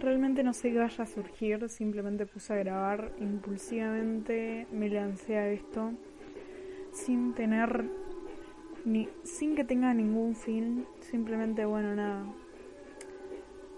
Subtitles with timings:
[0.00, 5.50] Realmente no sé qué vaya a surgir, simplemente puse a grabar impulsivamente, me lancé a
[5.50, 5.90] esto
[6.92, 7.90] sin tener
[8.84, 12.24] ni sin que tenga ningún fin, simplemente bueno, nada.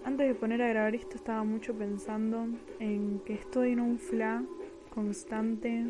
[0.03, 2.45] Antes de poner a grabar esto estaba mucho pensando
[2.79, 4.43] en que estoy en un fla
[4.93, 5.87] constante,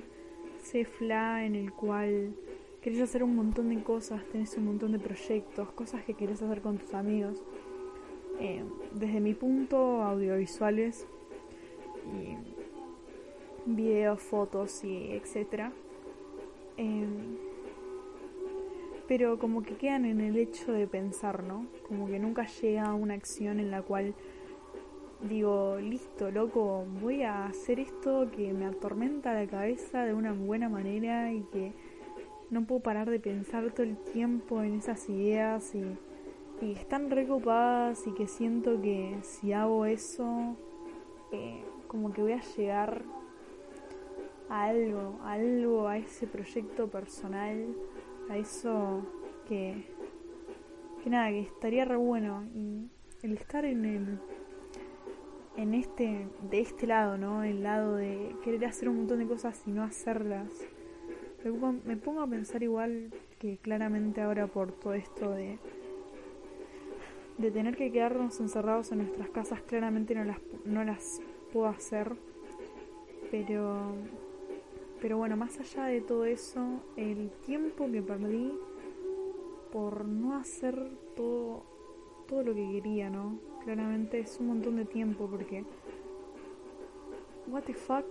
[0.62, 2.34] ese fla en el cual
[2.82, 6.62] querés hacer un montón de cosas, tenés un montón de proyectos, cosas que querés hacer
[6.62, 7.44] con tus amigos
[8.42, 8.64] eh,
[8.96, 11.06] desde mi punto, audiovisuales
[12.12, 15.72] y videos, fotos y etcétera.
[16.78, 17.06] Eh,
[19.08, 21.68] pero como que quedan en el hecho de pensar, ¿no?
[21.88, 24.16] Como que nunca llega a una acción en la cual
[25.30, 30.68] digo, listo, loco, voy a hacer esto que me atormenta la cabeza de una buena
[30.68, 31.74] manera y que
[32.50, 35.84] no puedo parar de pensar todo el tiempo en esas ideas y
[36.62, 40.56] y están recopadas y que siento que si hago eso,
[41.32, 43.02] eh, como que voy a llegar
[44.48, 47.66] a algo, a algo, a ese proyecto personal,
[48.30, 49.02] a eso
[49.48, 49.88] que,
[51.04, 52.44] que nada, que estaría re bueno.
[52.54, 52.88] Y
[53.24, 54.20] el estar en el
[55.58, 57.44] en este, de este lado, ¿no?
[57.44, 60.50] El lado de querer hacer un montón de cosas y no hacerlas.
[61.86, 65.60] Me pongo a pensar igual que claramente ahora por todo esto de
[67.42, 72.14] de tener que quedarnos encerrados en nuestras casas, claramente no las, no las puedo hacer.
[73.32, 73.94] Pero,
[75.02, 78.54] pero bueno, más allá de todo eso, el tiempo que perdí
[79.72, 80.76] por no hacer
[81.16, 81.64] todo,
[82.28, 83.40] todo lo que quería, ¿no?
[83.64, 85.66] Claramente es un montón de tiempo porque...
[87.48, 88.06] What the fuck?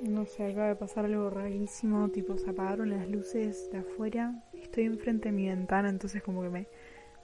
[0.00, 4.84] No sé, acaba de pasar algo rarísimo, tipo se apagaron las luces de afuera estoy
[4.84, 6.66] enfrente de mi ventana, entonces como que me,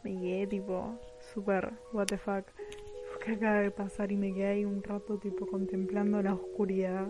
[0.03, 0.99] me quedé tipo
[1.33, 2.45] super what the fuck.
[3.25, 4.11] ¿Qué acaba de pasar?
[4.11, 7.07] Y me quedé ahí un rato tipo contemplando la oscuridad.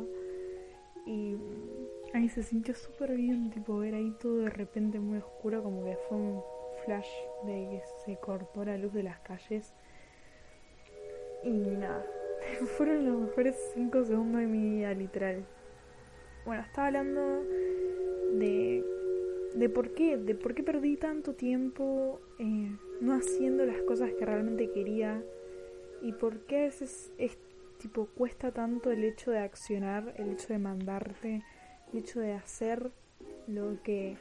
[1.06, 1.36] Y
[2.12, 5.96] ahí se sintió súper bien, tipo ver ahí todo de repente muy oscuro, como que
[6.08, 6.42] fue un
[6.84, 7.08] flash
[7.44, 9.72] de que se cortó la luz de las calles.
[11.44, 12.04] Y nada,
[12.76, 15.46] fueron los mejores 5 segundos de mi vida, literal.
[16.44, 17.42] Bueno, estaba hablando
[18.34, 18.95] de
[19.56, 24.27] de por qué, de por qué perdí tanto tiempo eh, no haciendo las cosas que
[24.27, 25.22] realmente quería
[26.03, 27.39] y por qué a veces es
[27.78, 31.43] tipo cuesta tanto el hecho de accionar, el hecho de mandarte,
[31.93, 32.91] el hecho de hacer
[33.47, 34.19] lo que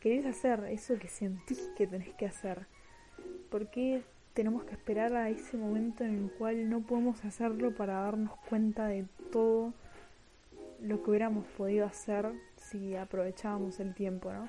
[0.00, 2.66] querés hacer, eso que sentís que tenés que hacer.
[3.50, 4.02] ¿Por qué
[4.34, 8.86] tenemos que esperar a ese momento en el cual no podemos hacerlo para darnos cuenta
[8.86, 9.72] de todo
[10.80, 14.48] lo que hubiéramos podido hacer si aprovechábamos el tiempo, ¿no?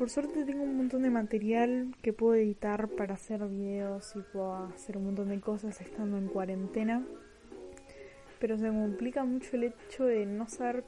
[0.00, 4.54] Por suerte tengo un montón de material que puedo editar para hacer videos y puedo
[4.54, 7.04] hacer un montón de cosas estando en cuarentena.
[8.38, 10.84] Pero se me complica mucho el hecho de no saber,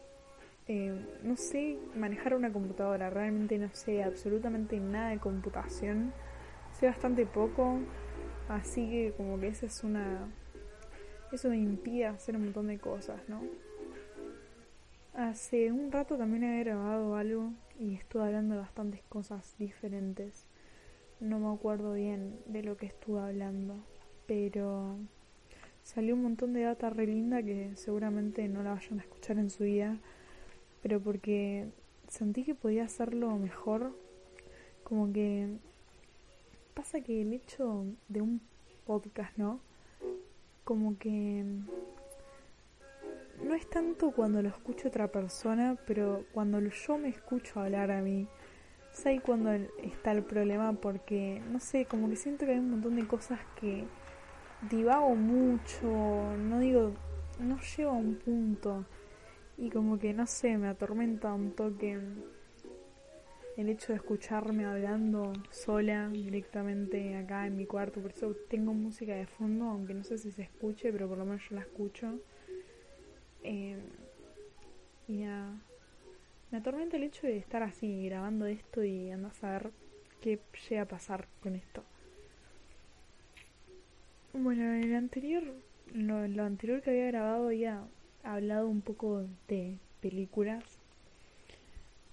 [0.67, 3.11] eh, no sé manejar una computadora.
[3.11, 6.15] Realmente no sé absolutamente nada de computación.
[6.73, 7.81] Sé bastante poco.
[8.49, 10.27] Así que como que esa es una...
[11.33, 13.43] Eso me impide hacer un montón de cosas, ¿no?
[15.15, 20.47] Hace un rato también he grabado algo y estuve hablando de bastantes cosas diferentes.
[21.21, 23.77] No me acuerdo bien de lo que estuve hablando,
[24.27, 24.97] pero
[25.83, 29.51] salió un montón de data re linda que seguramente no la vayan a escuchar en
[29.51, 29.99] su vida,
[30.81, 31.69] pero porque
[32.09, 33.95] sentí que podía hacerlo mejor.
[34.83, 35.59] Como que
[36.73, 38.41] pasa que el hecho de un
[38.87, 39.61] podcast, ¿no?
[40.65, 41.45] Como que
[43.53, 48.01] no es tanto cuando lo escucho otra persona, pero cuando yo me escucho hablar a
[48.01, 48.27] mí,
[48.91, 52.71] es ahí cuando está el problema porque, no sé, como que siento que hay un
[52.71, 53.85] montón de cosas que
[54.71, 55.87] divago mucho,
[56.39, 56.95] no digo,
[57.41, 58.87] no llego a un punto
[59.59, 62.01] y como que, no sé, me atormenta un toque
[63.59, 69.15] el hecho de escucharme hablando sola directamente acá en mi cuarto, por eso tengo música
[69.15, 72.19] de fondo, aunque no sé si se escuche, pero por lo menos yo la escucho.
[73.45, 73.77] Eh,
[76.51, 79.71] me atormenta el hecho de estar así grabando esto y andar a saber
[80.21, 81.83] qué llega a pasar con esto.
[84.33, 85.43] Bueno, en el anterior,
[85.93, 87.85] lo, lo anterior que había grabado había
[88.23, 90.65] hablado un poco de películas.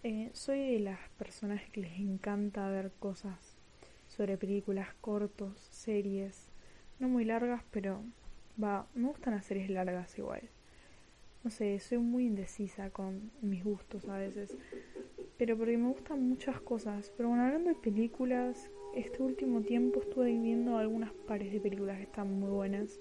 [0.04, 3.58] Eh, soy de las personas que les encanta ver cosas
[4.08, 6.48] sobre películas cortos, series,
[7.00, 8.04] no muy largas, pero
[8.62, 10.50] va, me gustan las series largas igual.
[11.44, 14.58] No sé, soy muy indecisa con mis gustos a veces.
[15.38, 17.14] Pero porque me gustan muchas cosas.
[17.16, 22.04] Pero bueno, hablando de películas, este último tiempo estuve viendo algunas pares de películas que
[22.04, 23.00] están muy buenas.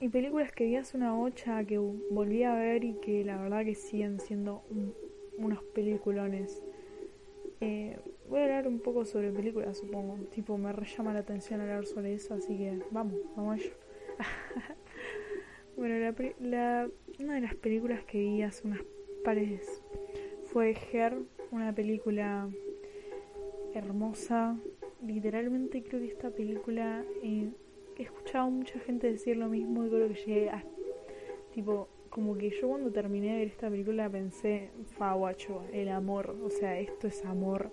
[0.00, 3.64] Y películas que vi hace una ocha que volví a ver y que la verdad
[3.64, 4.64] que siguen siendo
[5.36, 6.62] unos peliculones.
[7.60, 7.98] Eh,
[8.28, 10.16] voy a hablar un poco sobre películas, supongo.
[10.34, 13.74] Tipo, me llama la atención hablar sobre eso, así que vamos, vamos a ello.
[15.76, 16.88] bueno, la,
[17.18, 18.80] una de las películas que vi hace unas
[19.24, 19.82] pares
[20.44, 21.16] fue Her,
[21.50, 22.48] una película
[23.74, 24.58] hermosa.
[25.04, 27.50] Literalmente creo que esta película eh,
[27.98, 30.64] he escuchado mucha gente decir lo mismo y creo que llegué a
[31.52, 36.36] tipo como que yo cuando terminé de ver esta película pensé, fa guacho, el amor,
[36.44, 37.70] o sea, esto es amor.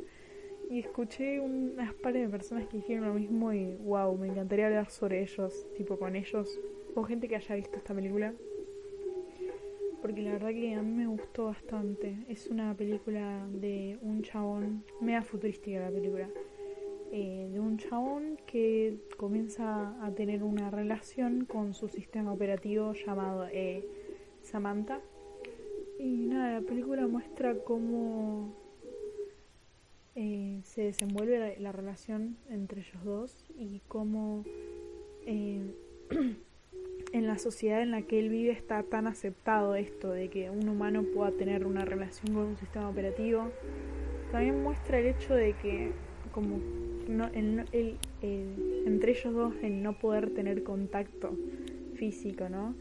[0.70, 4.90] Y escuché unas pares de personas que dijeron lo mismo y wow, me encantaría hablar
[4.90, 6.58] sobre ellos, tipo con ellos,
[6.94, 8.34] con gente que haya visto esta película.
[10.02, 12.16] Porque la verdad que a mí me gustó bastante.
[12.30, 16.30] Es una película de un chabón, mega futurística la película.
[17.12, 23.48] Eh, de un chabón que comienza a tener una relación con su sistema operativo llamado
[23.52, 23.84] eh,
[24.44, 25.02] Samantha.
[25.98, 28.54] Y nada, la película muestra cómo
[30.16, 34.46] eh, se desenvuelve la, relación entre ellos dos y cómo
[37.12, 40.68] en la sociedad en la que él vive está tan aceptado esto de que un
[40.70, 43.52] humano pueda tener una relación con un sistema operativo.
[44.32, 45.92] También muestra el hecho de que
[46.32, 46.60] como
[47.08, 51.36] no, el, entre ellos dos el no poder tener contacto
[51.96, 52.76] físico, ¿no?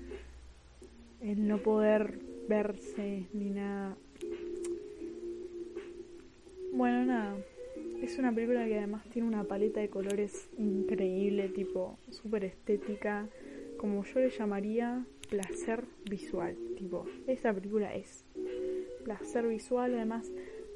[1.20, 3.96] el no poder verse ni nada.
[6.72, 7.36] Bueno, nada.
[8.02, 13.26] Es una película que además tiene una paleta de colores increíble, tipo súper estética,
[13.78, 16.56] como yo le llamaría placer visual.
[16.76, 18.24] Tipo, esta película es
[19.04, 20.30] placer visual, además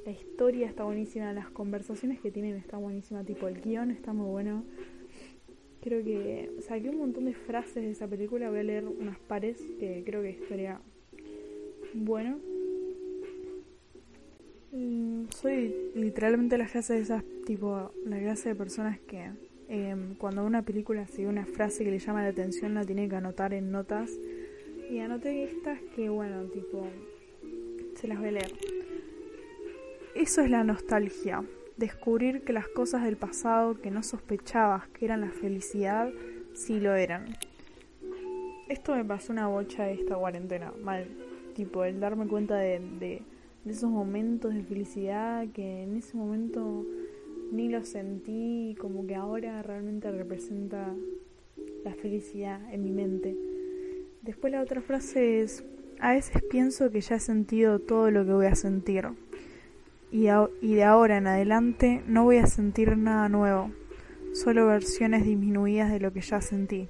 [0.05, 4.27] la historia está buenísima, las conversaciones que tienen están buenísimas, tipo el guion está muy
[4.27, 4.65] bueno.
[5.81, 8.51] Creo que saqué un montón de frases de esa película.
[8.51, 10.81] Voy a leer unas pares que creo que estaría
[11.93, 12.39] bueno.
[14.71, 19.31] Mm, soy literalmente la clase de esas, tipo, la clase de personas que
[19.69, 23.17] em, cuando una película sigue una frase que le llama la atención la tiene que
[23.17, 24.11] anotar en notas.
[24.91, 26.87] Y anoté estas que, bueno, tipo,
[27.94, 28.53] se las voy a leer.
[30.14, 31.43] Eso es la nostalgia
[31.76, 36.11] descubrir que las cosas del pasado que no sospechabas que eran la felicidad,
[36.55, 37.26] sí lo eran.
[38.69, 41.06] Esto me pasó una bocha esta cuarentena, mal.
[41.55, 43.23] Tipo, el darme cuenta de, de,
[43.67, 46.87] esos momentos de felicidad que en ese momento
[47.53, 50.95] ni lo sentí, como que ahora realmente representa
[51.85, 53.37] la felicidad en mi mente.
[54.23, 55.65] Después la otra frase es,
[56.01, 59.09] a veces pienso que ya he sentido todo lo que voy a sentir
[60.13, 60.27] y,
[60.75, 63.71] de ahora en adelante no voy a sentir nada nuevo,
[64.35, 66.89] solo versiones disminuidas de lo que ya sentí.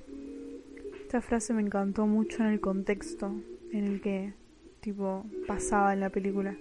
[1.01, 3.33] Esta frase me encantó mucho en el contexto
[3.73, 4.35] en el que
[4.81, 6.57] tipo pasaba en la película.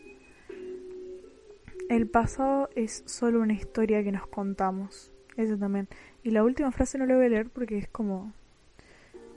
[1.91, 5.11] El pasado es solo una historia que nos contamos.
[5.35, 5.89] Eso también.
[6.23, 8.31] Y la última frase no la voy a leer porque es como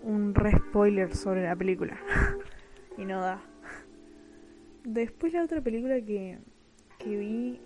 [0.04, 1.98] un re spoiler sobre la película.
[2.96, 3.42] y no da.
[4.84, 6.38] Después la otra película que
[7.00, 7.60] que vi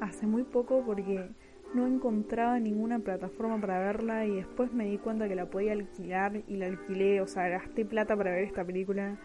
[0.00, 1.28] hace muy poco porque
[1.74, 6.40] no encontraba ninguna plataforma para verla y después me di cuenta que la podía alquilar
[6.48, 9.18] y la alquilé, o sea, gasté plata para ver esta película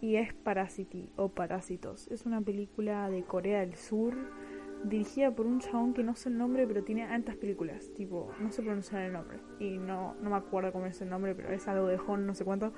[0.00, 2.08] y es Parasity o Parásitos.
[2.08, 4.14] Es una película de Corea del Sur
[4.84, 8.52] dirigida por un chabón que no sé el nombre, pero tiene altas películas, tipo, no
[8.52, 11.66] sé pronunciar el nombre y no, no me acuerdo cómo es el nombre, pero es
[11.66, 12.72] algo de Hon, no sé cuánto.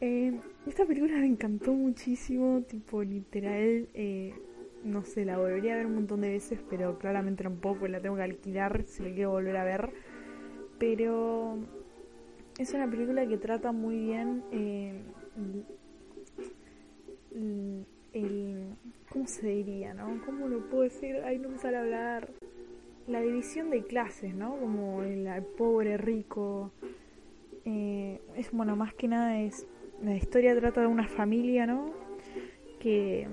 [0.00, 3.88] Eh, esta película me encantó muchísimo, tipo, literal.
[3.94, 4.34] Eh,
[4.82, 8.16] no sé, la volvería a ver un montón de veces, pero claramente tampoco la tengo
[8.16, 9.90] que alquilar si la quiero volver a ver.
[10.78, 11.58] Pero
[12.58, 15.02] es una película que trata muy bien eh,
[17.32, 18.76] el,
[19.10, 20.20] ¿Cómo se diría, no?
[20.24, 21.16] ¿Cómo lo puedo decir?
[21.24, 22.30] Ay, no me sale hablar.
[23.06, 24.56] La división de clases, ¿no?
[24.56, 26.70] Como el, pobre, rico.
[27.64, 29.66] Eh, es, bueno, más que nada es.
[30.02, 31.92] La historia trata de una familia, ¿no?
[32.78, 33.26] Que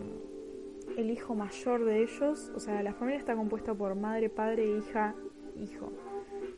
[0.97, 5.15] el hijo mayor de ellos, o sea, la familia está compuesta por madre, padre, hija,
[5.55, 5.91] hijo.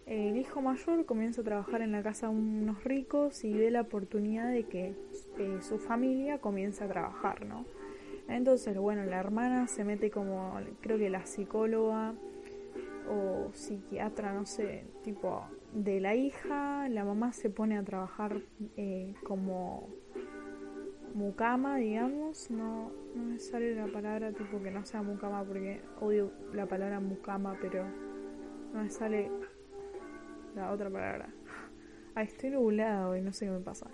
[0.10, 3.82] El hijo mayor comienza a trabajar en la casa de unos ricos y ve la
[3.82, 4.96] oportunidad de que
[5.38, 7.63] eh, su familia comience a trabajar, ¿no?
[8.28, 12.16] Entonces, bueno, la hermana se mete como, creo que la psicóloga
[13.08, 18.42] o psiquiatra, no sé, tipo de la hija, la mamá se pone a trabajar
[18.78, 19.89] eh, como
[21.13, 26.32] mucama, digamos, no, no me sale la palabra tipo que no sea mucama porque odio
[26.51, 27.86] la palabra mucama, pero
[28.74, 29.30] no me sale
[30.56, 31.29] la otra palabra.
[32.15, 33.88] Ay, estoy nublada hoy, no sé qué me pasa.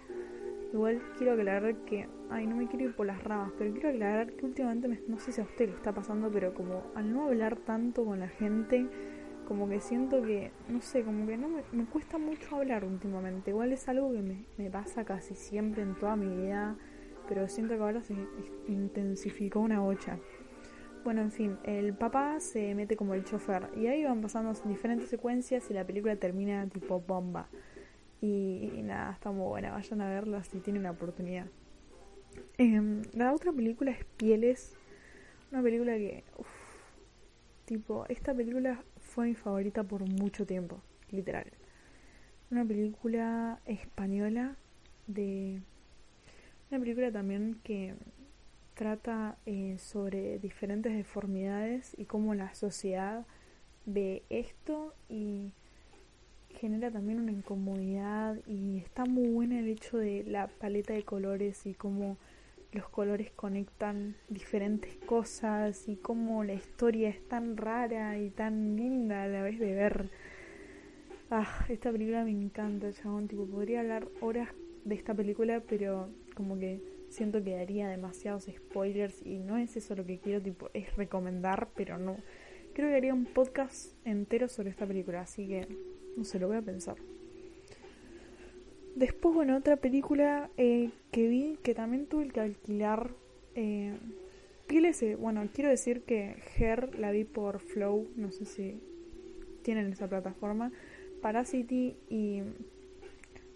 [0.74, 4.34] Igual quiero aclarar que, ay, no me quiero ir por las ramas, pero quiero aclarar
[4.34, 7.58] que últimamente, no sé si a usted le está pasando, pero como al no hablar
[7.58, 8.88] tanto con la gente,
[9.48, 13.52] como que siento que, no sé, como que no me, me cuesta mucho hablar últimamente.
[13.52, 16.76] Igual es algo que me, me pasa casi siempre en toda mi vida
[17.28, 18.16] pero siento que ahora se
[18.68, 20.18] intensificó una bocha.
[21.06, 25.08] Bueno, en fin, el papá se mete como el chofer y ahí van pasando diferentes
[25.08, 27.48] secuencias y la película termina tipo bomba.
[28.22, 31.46] Y, nada, está muy buena, vayan a verla si tienen la oportunidad.
[32.58, 34.76] Em, la otra película es Pieles,
[35.52, 36.24] una película que,
[37.66, 40.82] tipo, esta película fue mi favorita por mucho tiempo,
[41.12, 41.46] literal.
[42.50, 44.56] Una película española
[45.06, 45.62] de
[46.72, 47.94] una película también que
[48.76, 53.26] trata eh, sobre diferentes deformidades y cómo la sociedad
[53.86, 55.52] ve esto y
[56.50, 61.66] genera también una incomodidad y está muy buena el hecho de la paleta de colores
[61.66, 62.18] y cómo
[62.72, 69.24] los colores conectan diferentes cosas y cómo la historia es tan rara y tan linda
[69.24, 70.10] a la vez de ver.
[71.32, 73.28] Ah, esta película me encanta, chabón.
[73.28, 74.50] Tipo, podría hablar horas
[74.84, 79.96] de esta película, pero como que siento que daría demasiados spoilers y no es eso
[79.96, 82.18] lo que quiero, tipo, es recomendar, pero no.
[82.74, 85.68] Creo que haría un podcast entero sobre esta película, así que
[86.16, 86.96] no sé, lo voy a pensar.
[88.96, 93.12] Después, bueno, otra película eh, que vi que también tuve que alquilar.
[93.56, 93.94] Eh,
[94.68, 98.82] ese bueno, quiero decir que Her la vi por Flow, no sé si
[99.64, 100.72] tienen esa plataforma.
[101.22, 102.42] Parasity y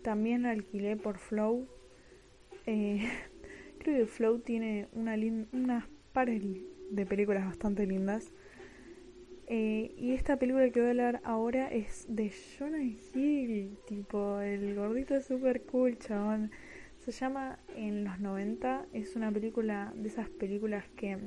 [0.02, 1.68] también alquilé por Flow.
[2.66, 3.08] Eh,
[3.90, 5.16] creo Flow tiene una
[5.52, 6.44] unas pares
[6.92, 8.32] de películas bastante lindas.
[9.48, 14.76] Eh, y esta película que voy a hablar ahora es de Jonah Hill, tipo, el
[14.76, 16.52] gordito super cool, chabón.
[17.00, 21.18] Se llama En los 90, es una película de esas películas que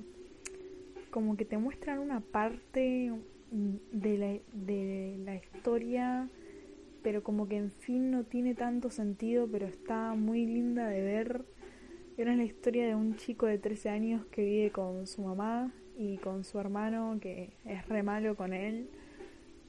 [1.11, 3.12] como que te muestran una parte
[3.50, 6.28] de la, de la historia
[7.02, 11.45] pero como que en fin no tiene tanto sentido, pero está muy linda de ver.
[12.23, 16.19] Era la historia de un chico de 13 años que vive con su mamá y
[16.19, 18.88] con su hermano que es re malo con él.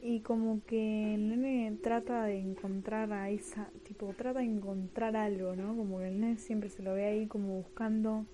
[0.03, 5.55] Y como que el nene trata de encontrar a esa, tipo, trata de encontrar algo,
[5.55, 5.75] ¿no?
[5.75, 8.27] Como que el nene siempre se lo ve ahí como buscando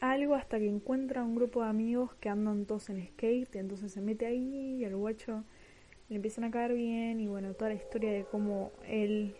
[0.00, 4.00] algo hasta que encuentra un grupo de amigos que andan todos en skate, entonces se
[4.00, 5.44] mete ahí y el guacho
[6.08, 9.36] le empiezan a caer bien y bueno, toda la historia de cómo él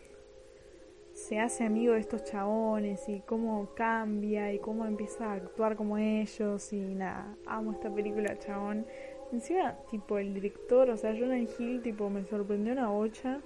[1.16, 5.96] se hace amigo de estos chabones y cómo cambia y cómo empieza a actuar como
[5.96, 8.84] ellos y nada, amo esta película, chabón.
[9.32, 13.40] Encima, tipo, el director, o sea, Jonah Hill, tipo, me sorprendió una bocha.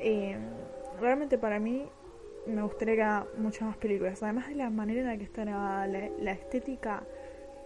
[0.00, 0.36] Eh,
[1.00, 1.84] realmente para mí
[2.46, 4.20] me gustaría que haga muchas más películas.
[4.20, 7.04] Además de la manera en la que está grabada, la estética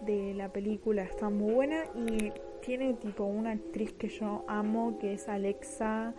[0.01, 5.13] de la película está muy buena y tiene tipo una actriz que yo amo, que
[5.13, 6.13] es Alexa,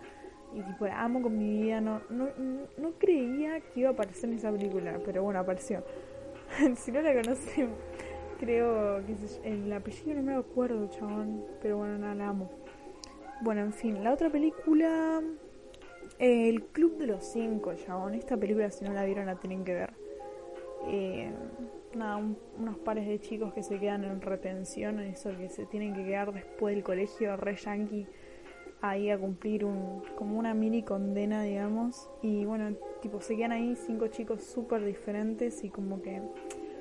[0.53, 1.81] y tipo la amo con mi vida.
[1.81, 2.29] No, no,
[2.77, 5.83] no creía que iba a aparecer en esa película, pero bueno, apareció.
[6.75, 7.69] si no la conocen,
[8.39, 12.49] creo que el apellido no me acuerdo, chabón, pero bueno, nada, la amo.
[13.41, 15.21] Bueno, en fin, la otra película,
[16.17, 18.15] El Club de los Cinco, chabón.
[18.15, 19.93] Esta película, si no la vieron, la tienen que ver.
[20.87, 21.31] Eh,
[21.93, 22.17] nada,
[22.57, 26.33] unos pares de chicos que se quedan en retención, eso que se tienen que quedar
[26.33, 28.07] después del colegio re yankee
[28.81, 33.75] ahí a cumplir un como una mini condena, digamos, y bueno, tipo se quedan ahí
[33.75, 36.21] cinco chicos súper diferentes y como que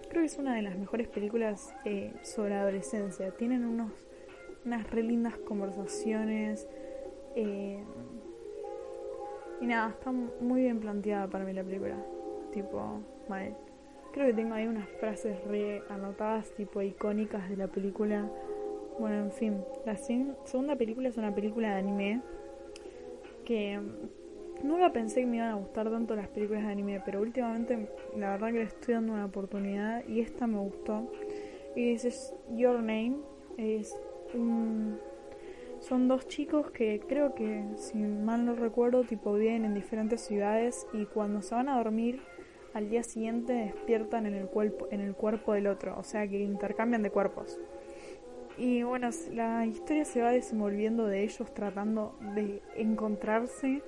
[0.08, 3.30] creo que es una de las mejores películas eh, sobre adolescencia.
[3.32, 3.92] Tienen unos
[4.64, 6.66] unas re lindas conversaciones
[7.36, 7.84] eh,
[9.60, 11.96] y nada, está muy bien planteada para mí la película,
[12.52, 13.56] tipo mal.
[14.12, 18.28] Creo que tengo ahí unas frases re anotadas, tipo icónicas de la película.
[18.98, 22.22] Bueno, en fin, la segunda película es una película de anime
[23.44, 23.78] que
[24.62, 28.30] nunca pensé que me iban a gustar tanto las películas de anime, pero últimamente la
[28.30, 31.10] verdad que le estoy dando una oportunidad y esta me gustó.
[31.74, 33.16] Y es Your Name,
[33.58, 33.94] es
[34.34, 34.98] un
[35.80, 40.86] son dos chicos que creo que, si mal no recuerdo, tipo viven en diferentes ciudades
[40.92, 42.20] y cuando se van a dormir
[42.72, 46.40] al día siguiente despiertan en el, cuerpo, en el cuerpo del otro, o sea que
[46.40, 47.60] intercambian de cuerpos.
[48.58, 53.82] Y bueno, la historia se va desenvolviendo de ellos tratando de encontrarse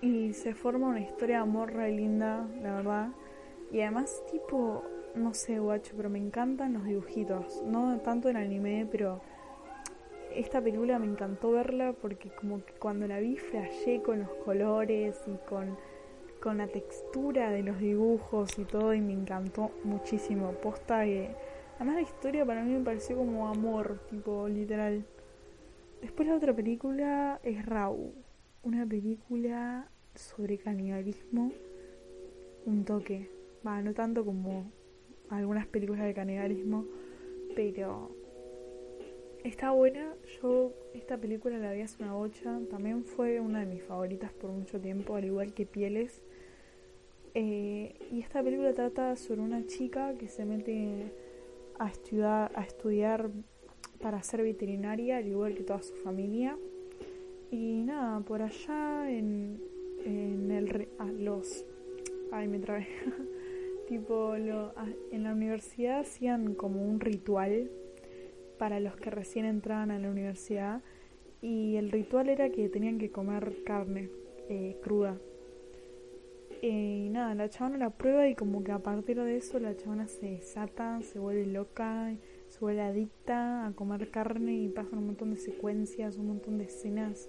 [0.00, 3.08] Y se forma una historia de amor re linda, la verdad.
[3.72, 7.62] Y además, tipo, no sé, guacho, pero me encantan los dibujitos.
[7.64, 9.20] No tanto en anime, pero
[10.34, 15.18] esta película me encantó verla porque como que cuando la vi flashé con los colores
[15.26, 15.76] y con,
[16.40, 20.52] con la textura de los dibujos y todo y me encantó muchísimo.
[20.52, 21.34] Posta que...
[21.76, 25.04] Además la historia para mí me pareció como amor, tipo literal.
[26.00, 28.12] Después la otra película es Raw,
[28.62, 31.52] una película sobre canibalismo,
[32.64, 33.30] un toque.
[33.66, 34.70] Va, no tanto como
[35.28, 36.86] algunas películas de canibalismo,
[37.54, 38.10] pero
[39.44, 40.14] está buena.
[40.40, 44.50] Yo esta película la vi hace una bocha, también fue una de mis favoritas por
[44.50, 46.22] mucho tiempo, al igual que Pieles.
[47.34, 51.12] Eh, y esta película trata sobre una chica que se mete
[51.78, 53.30] a estudiar, a estudiar
[54.00, 56.56] para ser veterinaria, al igual que toda su familia.
[57.50, 59.60] Y nada, por allá en,
[60.04, 60.88] en el...
[61.24, 61.64] Los...
[62.32, 62.86] Ay, me trabé.
[63.88, 64.74] tipo, lo,
[65.12, 67.70] en la universidad hacían como un ritual
[68.58, 70.82] para los que recién entraban a la universidad
[71.42, 74.10] y el ritual era que tenían que comer carne
[74.48, 75.18] eh, cruda.
[76.62, 80.08] Y nada, la chavana la prueba y como que a partir de eso la chavana
[80.08, 82.14] se desata, se vuelve loca,
[82.48, 86.64] se vuelve adicta a comer carne y pasan un montón de secuencias, un montón de
[86.64, 87.28] escenas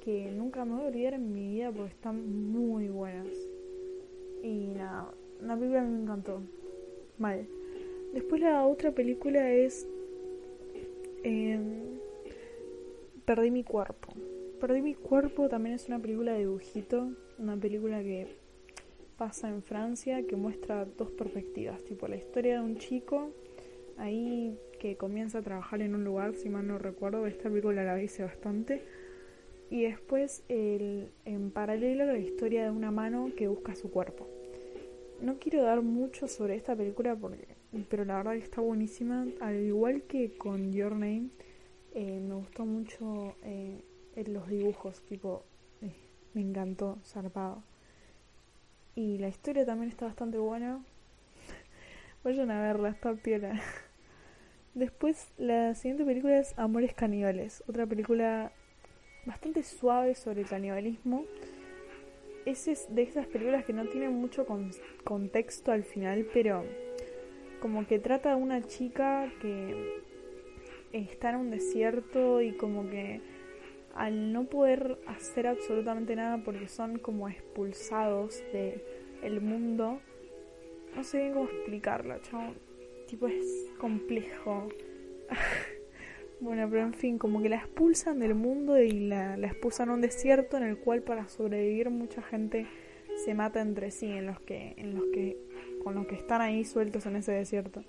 [0.00, 3.28] que nunca me voy a olvidar en mi vida porque están muy buenas.
[4.42, 6.42] Y nada, la película me encantó.
[7.18, 7.46] Mal.
[8.14, 9.86] Después la otra película es
[11.22, 11.90] em,
[13.30, 14.12] Perdí mi cuerpo.
[14.60, 18.28] Perdí mi cuerpo también es una película de dibujito, una película que
[19.16, 23.30] pasa en Francia que muestra dos perspectivas, tipo la historia de un chico
[23.96, 28.02] ahí que comienza a trabajar en un lugar, si mal no recuerdo, esta película la
[28.02, 28.82] hice bastante.
[29.70, 34.26] Y después el, en paralelo la historia de una mano que busca su cuerpo.
[35.20, 37.46] No quiero dar mucho sobre esta película porque,
[37.88, 39.26] pero la verdad que está buenísima.
[39.40, 41.28] Al igual que con Your Name,
[41.94, 43.82] eh, me gustó mucho eh,
[44.26, 45.44] los dibujos, tipo,
[46.34, 47.62] me encantó, zarpado.
[48.94, 50.84] Y la historia también está bastante buena.
[52.24, 53.60] Vayan a verla, está piola.
[54.74, 58.52] Después, la siguiente película es Amores Caníbales, otra película
[59.26, 61.24] bastante suave sobre el canibalismo
[62.46, 64.46] es de esas películas que no tienen mucho
[65.04, 66.64] contexto al final, pero
[67.60, 70.00] como que trata de una chica que
[70.92, 73.20] está en un desierto y como que
[73.94, 78.84] al no poder hacer absolutamente nada porque son como expulsados de
[79.22, 80.00] el mundo,
[80.94, 82.54] no sé bien cómo explicarlo, chao.
[83.06, 84.68] Tipo es complejo.
[86.40, 90.00] Bueno, pero en fin, como que la expulsan del mundo y la, expulsan a un
[90.00, 92.66] desierto en el cual para sobrevivir mucha gente
[93.26, 95.36] se mata entre sí en los que, en los que,
[95.84, 97.84] con los que están ahí sueltos en ese desierto.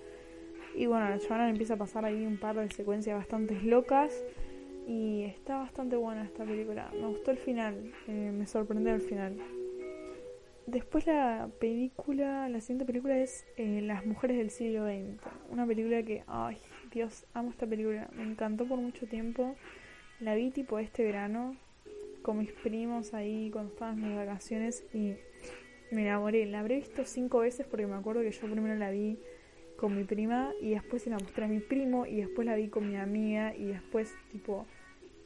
[0.74, 4.22] Y bueno, la chavana empieza a pasar ahí un par de secuencias bastante locas
[4.86, 6.90] y está bastante buena esta película.
[6.92, 9.36] Me gustó el final, eh, me sorprendió el final.
[10.66, 15.20] Después la película, la siguiente película es eh, Las mujeres del siglo XX.
[15.50, 16.58] Una película que, ay,
[16.92, 18.08] Dios, amo esta película.
[18.14, 19.56] Me encantó por mucho tiempo.
[20.20, 21.56] La vi tipo este verano
[22.22, 25.14] con mis primos ahí cuando estaban mis vacaciones y
[25.90, 26.46] me enamoré.
[26.46, 29.18] La habré visto cinco veces porque me acuerdo que yo primero la vi
[29.82, 32.68] con mi prima y después se la mostré a mi primo y después la vi
[32.68, 34.64] con mi amiga y después tipo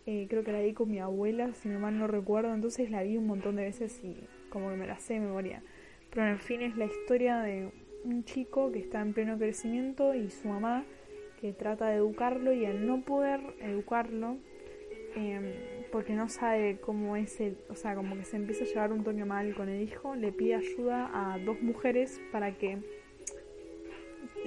[0.07, 2.55] eh, creo que la vi con mi abuela si no mal no recuerdo.
[2.55, 4.17] Entonces la vi un montón de veces y
[4.49, 5.63] como que me la sé de memoria.
[6.11, 7.71] Pero en fin es la historia de
[8.05, 10.85] un chico que está en pleno crecimiento y su mamá
[11.39, 14.39] que trata de educarlo y al no poder educarlo,
[15.17, 15.53] em,
[15.93, 19.05] porque no sabe cómo es el, o sea, como que se empieza a llevar un
[19.05, 22.79] tono mal con el hijo, le pide ayuda a dos mujeres para que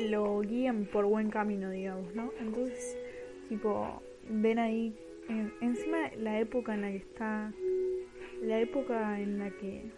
[0.08, 2.32] lo guíen por buen camino, digamos, ¿no?
[2.40, 2.98] Entonces,
[3.50, 4.96] tipo, ven ahí,
[5.62, 7.54] encima la época en la que está,
[8.42, 9.92] la época en la que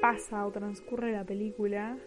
[0.00, 1.98] pasa o transcurre la película,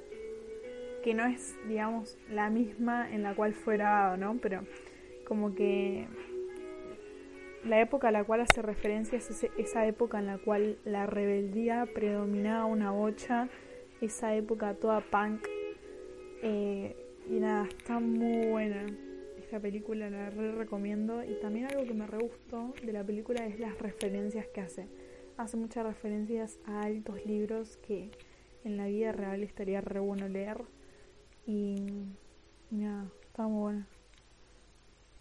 [1.03, 4.37] que no es, digamos, la misma en la cual fue grabado, ¿no?
[4.41, 4.63] Pero
[5.27, 6.07] como que
[7.63, 11.87] la época a la cual hace referencia es esa época en la cual la rebeldía
[11.93, 13.49] predominaba una bocha,
[14.01, 15.47] esa época toda punk.
[16.47, 16.95] Eh,
[17.27, 18.85] y nada, está muy buena.
[19.39, 21.23] Esta película la re recomiendo.
[21.23, 24.87] Y también algo que me re gustó de la película es las referencias que hace.
[25.37, 28.11] Hace muchas referencias a altos libros que
[28.63, 30.61] en la vida real estaría re bueno leer.
[31.47, 31.77] Y,
[32.69, 33.87] nada, está muy buena.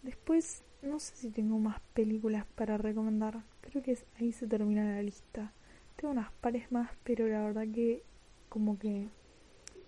[0.03, 3.41] Después no sé si tengo más películas para recomendar.
[3.61, 5.53] Creo que ahí se termina la lista.
[5.95, 8.03] Tengo unas pares más, pero la verdad que
[8.47, 9.07] como que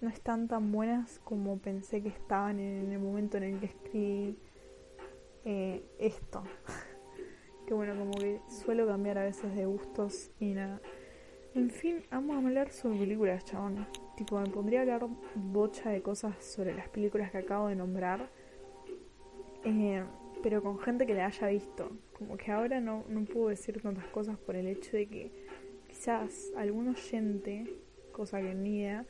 [0.02, 4.38] no están tan buenas como pensé que estaban en el momento en el que escribí
[5.46, 6.44] eh, esto.
[7.66, 10.82] que bueno, como que suelo cambiar a veces de gustos y nada.
[11.56, 13.88] En fin, vamos a hablar sobre películas, chabón.
[14.16, 18.30] Tipo, me pondría a hablar bocha de cosas sobre las películas que acabo de nombrar.
[19.64, 20.04] Eh,
[20.44, 21.90] pero con gente que la haya visto.
[22.18, 25.32] Como que ahora no, no puedo decir tantas cosas por el hecho de que
[25.88, 27.66] quizás algún oyente,
[28.12, 29.06] cosa que ni idea,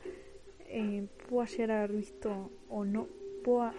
[0.68, 3.06] eh, pueda llegar a haber visto o no,
[3.42, 3.74] pueda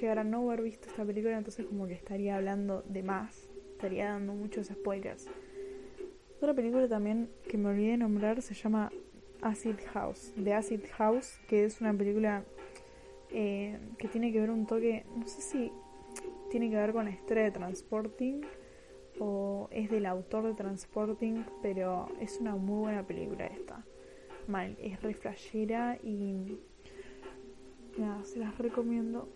[0.00, 4.10] llegar a no haber visto esta película, entonces como que estaría hablando de más, estaría
[4.10, 5.28] dando muchos spoilers.
[6.36, 8.92] Otra película también que me olvidé de nombrar se llama
[9.42, 12.44] Acid House, de Acid House, que es una película
[13.30, 15.72] eh, que tiene que ver un toque, no sé si
[16.50, 18.40] tiene que ver con la historia de Transporting
[19.18, 23.84] o es del autor de Transporting, pero es una muy buena película esta.
[24.48, 25.14] Mal, es re
[26.02, 26.58] y
[27.98, 29.28] nada, se las recomiendo.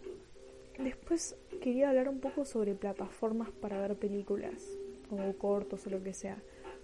[0.79, 4.79] Después quería hablar un poco sobre plataformas para ver películas
[5.11, 6.39] o cortos o lo que sea.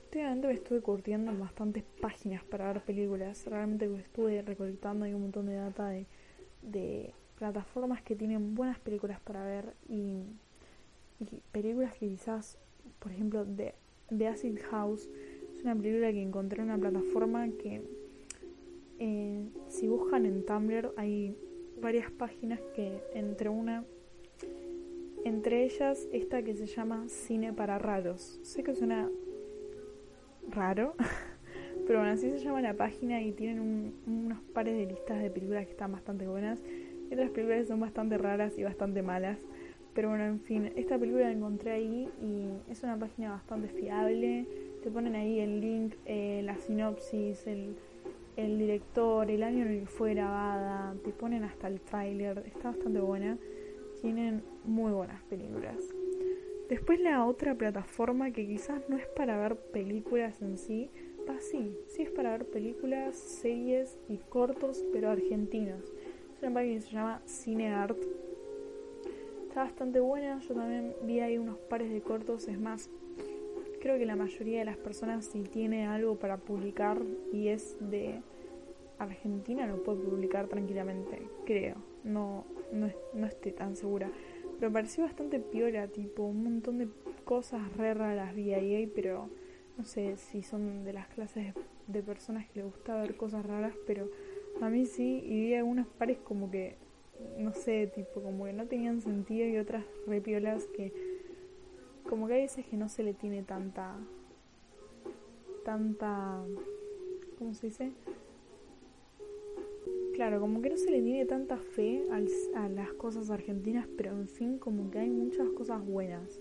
[0.05, 3.47] Últimamente me estuve curtiendo en bastantes páginas para ver películas.
[3.47, 6.05] Realmente estuve recolectando ahí un montón de data de,
[6.61, 10.23] de plataformas que tienen buenas películas para ver y,
[11.51, 12.59] películas que quizás,
[12.99, 13.75] por ejemplo, de,
[14.11, 15.09] de Acid House
[15.57, 17.83] es una película que encontré en una plataforma que
[18.99, 21.37] eh, si buscan en Tumblr hay
[21.81, 23.85] varias páginas que entre una
[25.25, 28.41] entre ellas esta que se llama Cine para Raros.
[28.43, 29.11] Sé que suena
[30.49, 30.95] raro,
[31.87, 35.67] pero bueno, así se llama la página y tienen unos pares de listas de películas
[35.67, 36.61] que están bastante buenas
[37.11, 39.39] y otras películas son bastante raras y bastante malas.
[39.95, 44.47] Pero bueno, en fin, esta película la encontré ahí y es una página bastante fiable.
[44.83, 47.75] Te ponen ahí el link, eh, la sinopsis, el,
[48.39, 52.69] el director, el año en el que fue grabada, te ponen hasta el tráiler, está
[52.69, 53.37] bastante buena.
[54.01, 55.77] Tienen muy buenas películas.
[56.69, 60.89] Después la otra plataforma que quizás no es para ver películas en sí,
[61.29, 65.83] va sí, sí es para ver películas, series y cortos, pero argentinos.
[66.37, 67.99] Es una página que se llama CineArt.
[69.49, 72.89] Está bastante buena, yo también vi ahí unos pares de cortos, es más,
[73.81, 77.01] creo que la mayoría de las personas si tiene algo para publicar
[77.33, 78.21] y es de
[78.99, 84.11] Argentina lo puede publicar tranquilamente, creo, no, no, no estoy tan segura.
[84.59, 86.89] Pero pareció bastante piola, tipo, un montón de
[87.25, 89.29] cosas re raras vi ahí, pero
[89.77, 91.55] no sé si son de las clases
[91.87, 94.11] de personas que les gusta ver cosas raras, pero
[94.61, 96.77] a mí sí, y vi algunos pares como que,
[97.39, 100.93] no sé, tipo, como que no tenían sentido y otras repiolas que,
[102.09, 103.97] como que hay veces que no se le tiene tanta,
[105.65, 106.43] tanta,
[107.39, 107.93] ¿cómo se dice?
[110.15, 112.05] Claro, como que no se le tiene tanta fe
[112.55, 116.41] a las cosas argentinas, pero en fin, como que hay muchas cosas buenas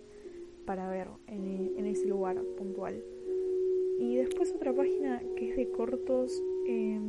[0.65, 3.03] para ver en, ese lugar puntual.
[3.99, 6.41] Y después otra página que es de cortos.
[6.67, 6.99] Eh,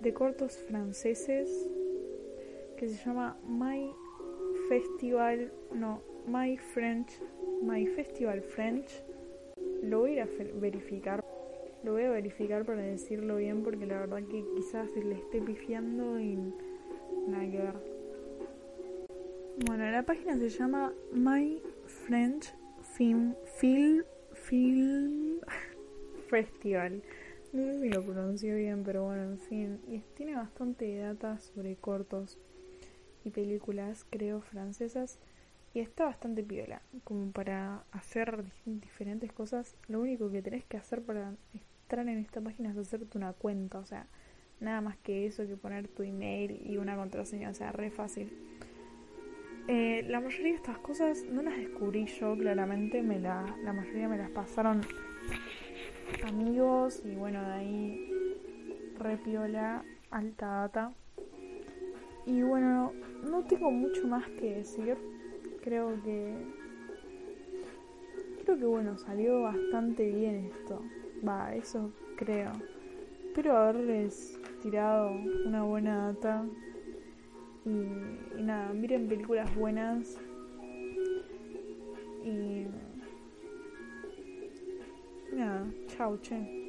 [0.00, 1.70] de cortos franceses
[2.78, 3.92] que se llama My
[4.68, 7.20] Festival, no, My French,
[7.62, 9.02] My Festival French.
[9.82, 11.24] Lo voy a verificar,
[11.82, 16.20] lo voy a verificar para decirlo bien porque la verdad que quizás le esté pifiando
[16.20, 16.36] y
[17.26, 17.74] nada que ver.
[19.66, 22.54] Bueno, la página se llama My French
[22.96, 25.40] Film, Film, Film
[26.28, 27.02] Festival.
[27.52, 29.80] No sé si lo pronuncio bien, pero bueno, en fin.
[29.88, 32.38] Y tiene bastante data sobre cortos
[33.24, 35.18] y películas, creo, francesas.
[35.72, 39.76] Y está bastante piola, como para hacer diferentes cosas.
[39.88, 43.78] Lo único que tenés que hacer para entrar en esta página es hacerte una cuenta,
[43.78, 44.06] o sea,
[44.58, 48.32] nada más que eso, que poner tu email y una contraseña, o sea, re fácil.
[49.68, 54.08] Eh, la mayoría de estas cosas no las descubrí yo, claramente, me la, la mayoría
[54.08, 54.80] me las pasaron
[56.26, 58.10] amigos y bueno, de ahí
[58.98, 60.92] repiola, alta data.
[62.26, 64.96] Y bueno, no tengo mucho más que decir.
[65.62, 66.34] Creo que.
[68.44, 70.82] Creo que bueno, salió bastante bien esto.
[71.26, 72.52] Va, eso creo.
[73.26, 75.12] Espero haberles tirado
[75.46, 76.44] una buena data.
[77.64, 80.18] Y, y nada, miren películas buenas.
[82.24, 82.66] Y
[85.32, 86.59] Nada, chau, che.